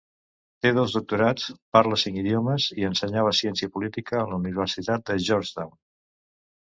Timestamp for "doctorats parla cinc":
0.97-2.17